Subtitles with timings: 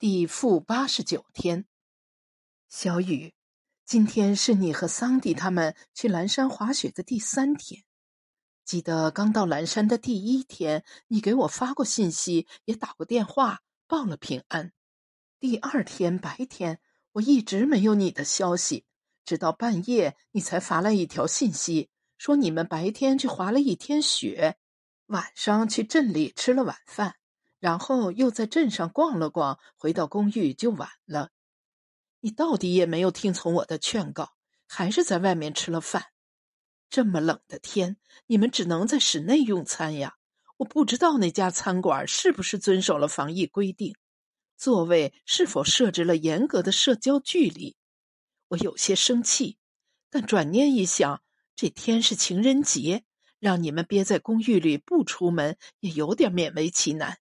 [0.00, 1.66] 第负八十九天，
[2.70, 3.34] 小雨，
[3.84, 7.84] 今天是你和桑迪他们去蓝山滑雪的第三天。
[8.64, 14.72] 记得刚到蓝山的第一天，你给我发过信息，也打过电话报了平安。
[15.38, 16.80] 第二天白天，
[17.12, 18.86] 我一直没有你的消息，
[19.26, 24.56] 直到半夜你才发来一条信息，说你们白天去滑了一天雪，
[25.08, 27.16] 晚上去镇里吃了晚饭。
[27.60, 31.30] 然后又在镇上逛了逛，回到公寓就晚了。
[32.20, 34.32] 你到底也没有听从我的劝告，
[34.66, 36.06] 还是在外面吃了饭。
[36.88, 40.16] 这么冷的天，你们只能在室内用餐呀。
[40.56, 43.94] 我不知道那家餐馆是不是遵守了防疫规定，
[44.56, 47.76] 座位是否设置了严格的社交距离。
[48.48, 49.56] 我有些生气，
[50.10, 51.22] 但转念一想，
[51.54, 53.04] 这天是情人节，
[53.38, 57.18] 让你们憋在公寓里不出门，也有点勉为其难。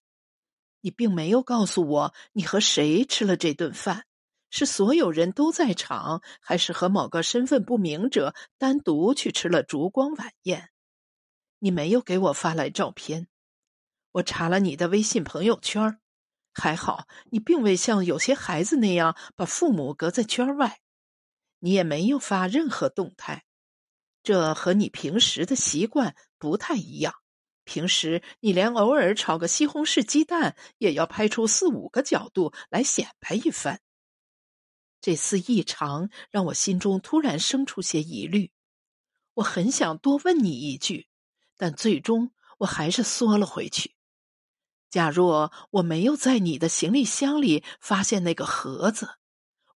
[0.82, 4.06] 你并没有告诉我你和谁吃了这顿饭，
[4.50, 10.70] 是所有人都在场，还是和某个身份不明者单独去吃了烛光晚宴？
[11.60, 13.28] 你没有给我发来照片，
[14.14, 16.00] 我查了你的微信朋友圈，
[16.54, 20.80] 还好你并未像有些孩子那样把父母隔在圈外，
[21.60, 23.46] 你也没有发任何动态，
[24.24, 27.14] 这和你平时的习惯不太一样。
[27.70, 33.80] 平时你连偶尔炒个西红柿鸡蛋也要拍出四五个角度来显摆一番。
[35.02, 38.52] 这次异常让我心中突然生出些疑虑，
[39.36, 41.08] 我很想多问你一句，
[41.58, 43.94] 但最终我还是缩了回去。
[44.90, 49.12] 假若我没有在你的行李箱里发现那个盒子，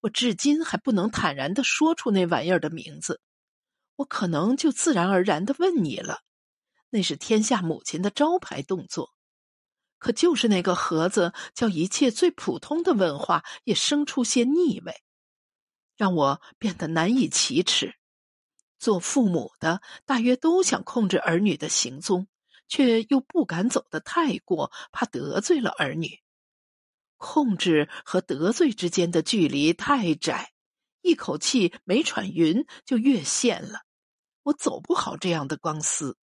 [0.01, 3.21] 我至今还不能坦然的说出那玩意儿的名字，
[3.97, 6.21] 我可能就自然而然的问你了。
[6.93, 9.15] 那是天下母亲的招牌动作，
[9.97, 15.01] 可就是那个盒子，叫一切最普通的问话也生出些腻味，
[15.97, 17.95] 让我变得难以启齿。
[18.77, 22.27] 做父母的大约都想控制儿女的行踪，
[22.67, 26.19] 却又不敢走得太过，怕得罪了儿女。
[27.17, 30.51] 控制和得罪之间的距离太窄，
[31.01, 33.79] 一口气没喘匀就越线了。
[34.43, 36.17] 我走不好这样的钢丝。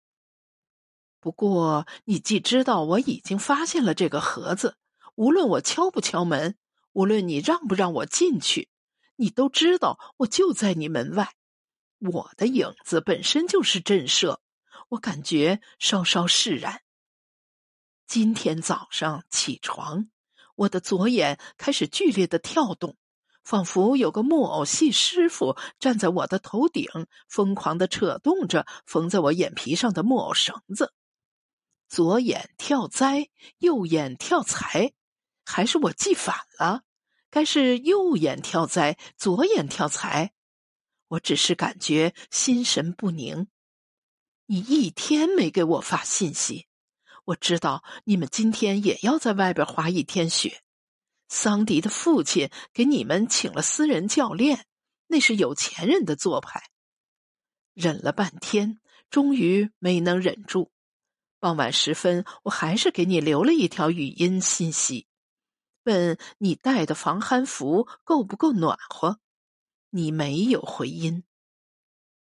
[1.21, 4.77] 不过，你既知道我已经发现了这个盒子，
[5.15, 6.55] 无论我敲不敲门，
[6.93, 8.69] 无论你让不让我进去，
[9.17, 11.33] 你都知道我就在你门外。
[11.99, 14.37] 我的影子本身就是震慑，
[14.87, 16.81] 我感觉稍稍释然。
[18.07, 20.09] 今天早上起床，
[20.55, 22.95] 我的左眼开始剧烈的跳动，
[23.43, 26.87] 仿佛有个木偶戏师傅站在我的头顶，
[27.27, 30.93] 疯狂的扯动着缝在我眼皮上的木偶绳子。
[31.89, 34.93] 左眼跳灾，右眼跳财，
[35.43, 36.83] 还是我记反了？
[37.31, 40.31] 该是右眼跳灾，左眼跳财。
[41.07, 43.47] 我只是感觉心神不宁。
[44.45, 46.67] 你一天没给我发信息，
[47.25, 50.61] 我知道你们今天也要在外边滑一天雪。
[51.27, 54.67] 桑迪的父亲给你们请了私人教练，
[55.07, 56.69] 那是有钱人的做派。
[57.73, 58.79] 忍了半天，
[59.09, 60.71] 终于没能忍住。
[61.39, 65.07] 傍晚时分，我还是给你留了一条语音信息，
[65.83, 69.19] 问你带的防寒服够不够暖和。
[69.91, 71.23] 你没有回音。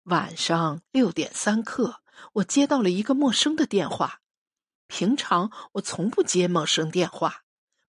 [0.04, 2.00] 晚上六点三刻，
[2.34, 4.20] 我接到了一个陌生的电话。
[4.86, 7.42] 平常我从不接陌生电话，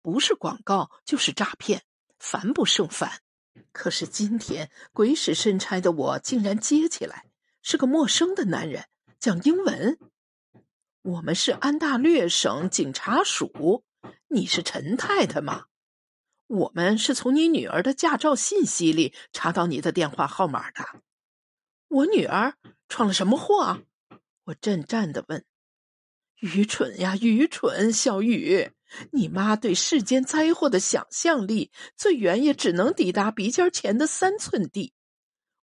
[0.02, 1.84] 不是广告就是诈骗，
[2.20, 3.22] 烦不胜烦。
[3.74, 7.26] 可是今天鬼使神差的我竟然接起来，
[7.62, 8.88] 是个陌生的男人，
[9.20, 10.00] 讲英文。
[11.04, 13.84] 我们是安大略省警察署，
[14.28, 15.66] 你是陈太太吗？
[16.46, 21.02] 我们是从你女儿的驾照信息里查到你的电话号码的。
[21.88, 22.54] 我女儿
[22.88, 23.82] 闯了什么祸？
[24.44, 25.44] 我震颤的问。
[26.36, 27.92] 愚蠢呀，愚蠢！
[27.92, 28.70] 小雨，
[29.12, 34.94] 你妈对世间灾祸的想象力，最远也只能抵达鼻尖前的三寸地。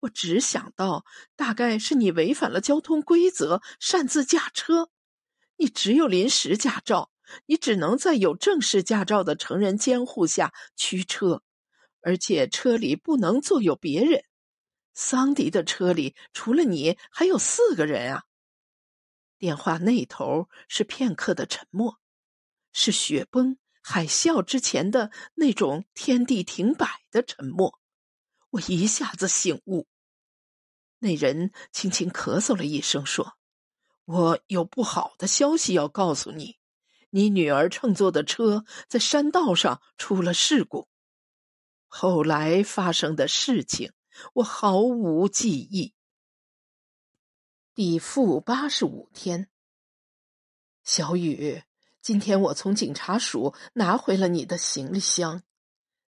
[0.01, 1.05] 我只想到，
[1.35, 4.91] 大概是你违反了交通规则，擅自驾车。
[5.57, 7.11] 你只有临时驾照，
[7.47, 11.43] 你只能在有正式驾照的成人监护下驱车，
[12.01, 14.25] 而且车里不能坐有别人。
[14.93, 18.25] 桑迪的车里除了你还有四个人啊！
[19.39, 21.99] 电话那头是片刻的沉默，
[22.73, 27.81] 是雪崩、海啸之前的那种天地停摆的沉默。
[28.51, 29.87] 我一下子醒悟，
[30.99, 33.37] 那人轻轻咳嗽了一声，说。
[34.05, 36.59] 我有不好的消息要告诉你，
[37.11, 40.89] 你女儿乘坐的车在山道上出了事故。
[41.87, 43.93] 后来发生的事情，
[44.35, 45.95] 我毫无记忆。
[47.75, 49.49] 第负八十五天，
[50.85, 51.63] 小雨，
[52.03, 55.43] 今天我从警察署拿回了你的行李箱。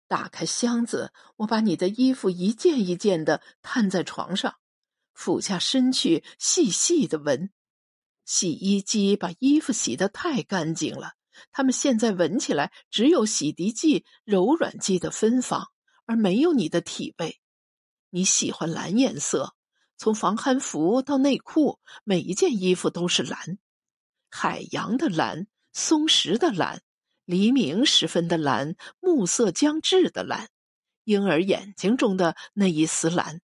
[0.07, 4.57] 打开箱子，我把你的衣服一件一件的摊在床上，
[5.13, 7.49] 俯下身去细细的闻。
[8.25, 11.13] 洗衣机把衣服洗得太干净了，
[11.51, 15.69] 它们现在闻起来只有洗涤剂、柔软剂的芬芳，
[16.05, 17.39] 而没有你的体味。
[18.09, 19.53] 你喜欢蓝颜色，
[19.97, 23.59] 从防寒服到内裤，每一件衣服都是蓝，
[24.29, 26.81] 海洋的蓝，松石的蓝，
[27.25, 30.49] 黎明时分的蓝，暮色将至的蓝，
[31.03, 33.41] 婴儿眼睛中的那一丝蓝。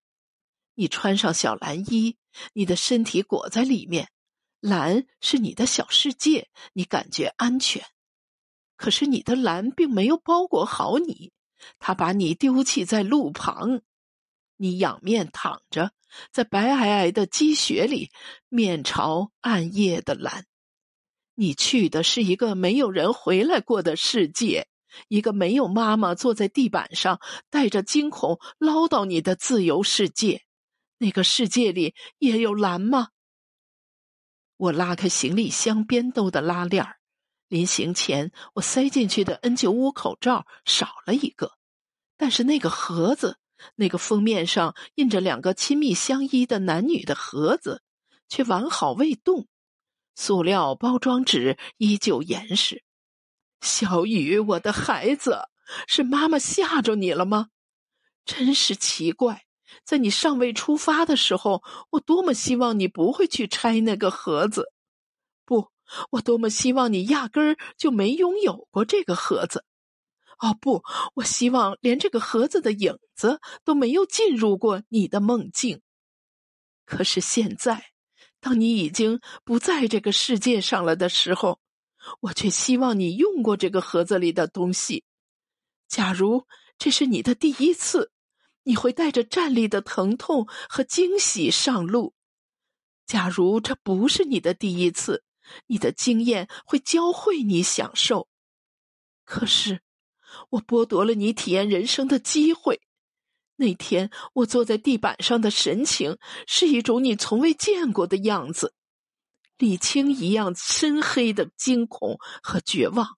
[0.74, 2.18] 你穿上小蓝衣，
[2.54, 4.10] 你的身体裹在里面。
[4.65, 7.85] 蓝是你的小世界，你感觉安全。
[8.75, 11.31] 可是你的蓝并没有包裹好你，
[11.77, 13.81] 它把你丢弃在路旁。
[14.57, 15.91] 你仰面躺着，
[16.31, 18.09] 在白皑皑的积雪里，
[18.50, 20.47] 面朝暗夜的蓝。
[21.35, 24.67] 你去的是一个没有人回来过的世界，
[25.09, 27.21] 一个没有妈妈坐在地板上
[27.51, 30.41] 带着惊恐唠叨你的自由世界。
[30.97, 33.09] 那个世界里也有蓝吗？
[34.57, 36.98] 我拉开行李箱边兜的拉链儿，
[37.48, 41.54] 临行前我塞进去的 N 九五口罩少了一个，
[42.18, 43.38] 但是那个盒子，
[43.75, 47.81] 那个封面上印着两个亲密相依的男女的盒子，
[48.30, 49.48] 却完好未动，
[50.16, 52.84] 塑料包装纸依旧严实。
[53.62, 55.50] 小雨，我的孩子，
[55.88, 57.50] 是妈妈吓着你了吗？
[58.25, 59.44] 真是奇怪。
[59.83, 64.72] 在你尚未出发的时候，我多么希望你不会去拆那个盒子！
[65.45, 65.69] 不，
[66.12, 69.66] 我多么希望你压根儿就没拥有过这个盒子！
[70.39, 70.83] 哦，不，
[71.16, 75.81] 我希望连这个盒子的影子都没有进入过你的梦境。
[76.86, 77.86] 可是现在，
[78.39, 81.60] 当你已经不在这个世界上了的时候，
[82.22, 85.04] 我却希望你用过这个盒子里的东西。
[85.88, 86.45] 假如
[86.77, 88.12] 这是你的第一次。
[88.65, 92.13] 你会带着站立的疼痛和惊喜上路。
[93.07, 95.23] 假如这不是你的第一次，
[95.67, 98.27] 你的经验会教会你享受。
[99.23, 99.81] 可是，
[100.50, 102.81] 我剥夺了你体验人生的机会。
[103.57, 108.73] 那天我坐在地板上的神情是一种你从未见过的样子，
[109.57, 113.17] 沥青一样深黑的惊恐和绝望。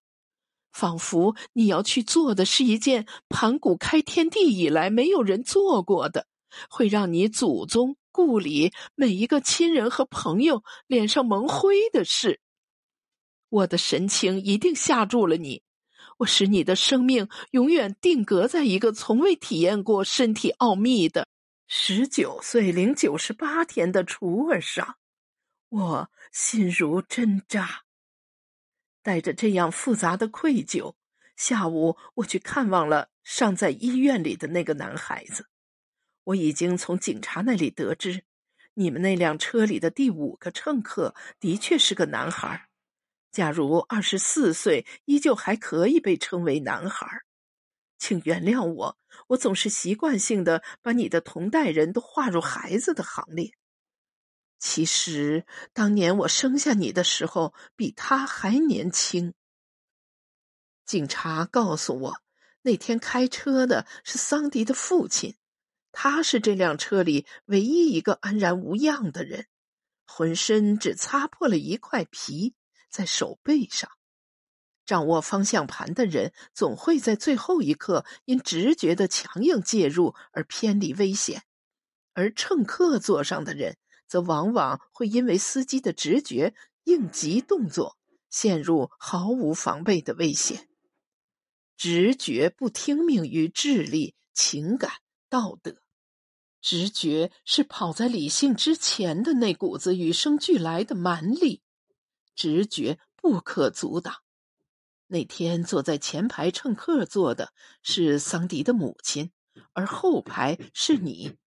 [0.71, 6.27] 仿佛你要去做的是一件盘古开天地以来没有人做过的，
[6.69, 12.39] 会让你祖宗故里每一个亲人和朋友脸上蒙灰的事。
[13.49, 15.63] 我的神情一定吓住了你，
[16.17, 21.27] 我使你的生命永远定格在一个从未体验过身体奥秘的
[21.67, 24.95] 十九岁零九十八天的雏儿上，
[25.69, 27.86] 我心如针扎。
[29.07, 30.95] 带着这样复杂的愧疚，
[31.37, 35.47] 下午我去看望了尚在医院里的那个男孩子。
[36.25, 38.25] 我已经从警察那里得知，
[38.73, 42.67] 你们那辆车里的第五个乘客的确是个男孩。
[43.31, 47.07] 假如二十四岁依旧还可以被称为男孩，
[47.97, 48.97] 请原谅我，
[49.27, 53.53] 我总是习惯性的把你的同代人都划入孩子的行列。
[54.59, 59.33] 其实，当年我生下你的时候，比他还年轻。
[60.83, 62.21] 警察告诉我，
[62.63, 65.35] 那天开车的是桑迪的父亲，
[65.91, 69.45] 他是这辆车里唯一一个安然无恙的人，
[70.07, 72.55] 浑身只擦破了一块皮，
[72.89, 73.91] 在手背上。
[74.85, 81.43] 掌握方向盘的人总会在最后一刻因直觉的强硬介入而偏离危险，
[82.13, 83.77] 而乘客座上的人。
[84.07, 87.97] 则往往会因为司机的直觉应急动作，
[88.29, 90.67] 陷入毫无防备的危险。
[91.75, 94.91] 直觉不听命于智力、情感、
[95.29, 95.77] 道德，
[96.59, 101.61] 直觉是跑在理性之前的那股子与生俱来的蛮力，
[102.33, 104.15] 直觉不可阻挡。
[105.05, 109.31] 那天坐在前排乘客座的是桑迪的母亲，
[109.73, 111.37] 而后排是你。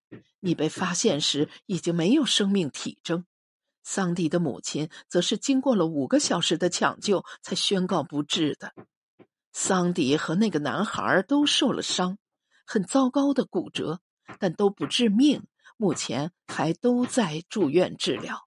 [0.41, 3.25] 你被发现时已经没有生命体征，
[3.83, 8.75] 桑迪的母亲则是经过了五个小时的抢救才宣告不治的。
[9.53, 12.19] 桑迪和那个男孩都受了伤，
[12.67, 14.01] 很糟糕的骨折，
[14.39, 18.47] 但都不致命，目前还都在住院治疗。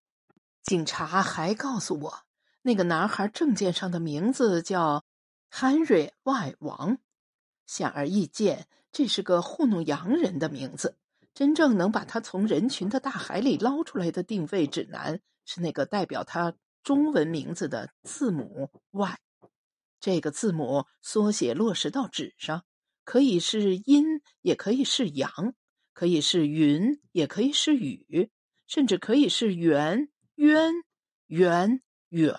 [0.63, 2.19] 警察还告诉我，
[2.61, 5.03] 那个男孩证件上的名字叫
[5.51, 6.97] Henry ·外王，
[7.67, 10.95] 显而易见，这是个糊弄洋人的名字。
[11.33, 19.17] 真正能把他从人群的大海里捞出来的定位指南，是那个代表他中文名字的字母 Y。
[19.99, 22.65] 这个字母缩写落实到纸上，
[23.03, 25.31] 可以是阴，也可以是阳，
[25.93, 28.29] 可以是云，也可以是雨，
[28.67, 30.73] 甚至可以是圆、渊、
[31.27, 32.37] 圆、远。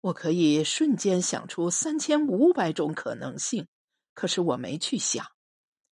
[0.00, 3.68] 我可以瞬间想出三千五百种可能性，
[4.12, 5.35] 可是我没去想。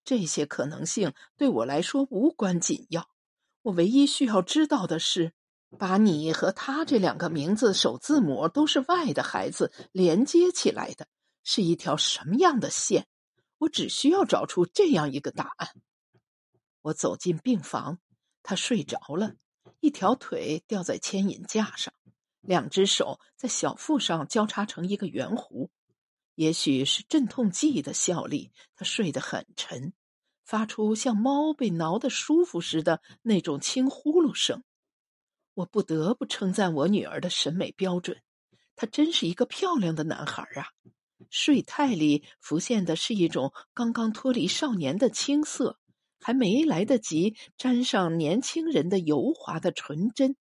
[0.05, 3.09] 这些可能性对我来说无关紧要，
[3.61, 5.33] 我唯一需要知道的是，
[5.79, 11.07] 把你和他这两个名字首字母都是 Y 的孩子连接起来的
[11.43, 13.07] 是一条什么样的线？
[13.59, 15.69] 我只需要找出这样一个答案。
[16.81, 17.99] 我走进病房，
[18.43, 19.35] 他睡着了，
[19.79, 21.93] 一条腿吊在牵引架上，
[22.41, 25.69] 两只手在小腹上交叉成一个圆弧。
[26.35, 29.93] 也许是镇痛剂的效力，他睡得很沉，
[30.43, 34.63] 发出像猫被挠得舒服似的那种轻呼噜声。
[35.53, 38.21] 我不得不称赞我女儿的审美标准，
[38.75, 40.69] 他真是一个漂亮的男孩啊！
[41.29, 45.79] 睡态里浮现的是一种刚刚脱离少年的青涩，
[46.19, 50.35] 还没来得及沾上年轻人的油滑的纯真。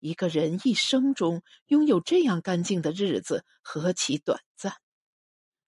[0.00, 4.74] 一个人一生中拥有这样干净的日子，何其短暂！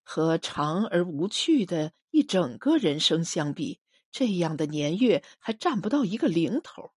[0.09, 6.93] 和长而无趣的一整个人生相比，这样的年月还占不到一个零头。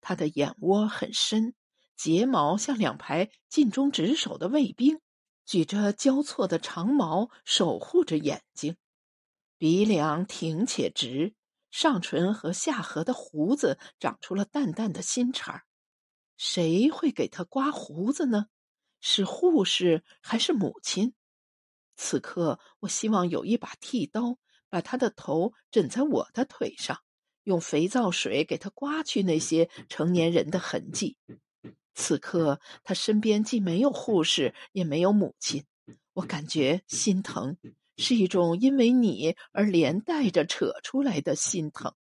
[0.00, 1.54] 他的眼窝很深，
[1.96, 5.00] 睫毛像两排尽忠职守的卫兵，
[5.44, 8.76] 举着交错的长矛守护着眼睛。
[9.58, 11.34] 鼻梁挺且直，
[11.72, 15.62] 上唇和下颌的胡子长出了淡淡的新茬儿
[16.36, 18.46] 谁会给他刮胡子呢？
[19.00, 21.12] 是护士还是母亲？
[22.02, 24.38] 此刻，我希望有一把剃刀，
[24.70, 26.98] 把他的头枕在我的腿上，
[27.44, 31.18] 用肥皂水给他刮去那些成年人的痕迹。
[31.94, 35.66] 此刻，他身边既没有护士，也没有母亲，
[36.14, 37.58] 我感觉心疼，
[37.98, 41.92] 是一种因为你而连带着扯出来的心疼。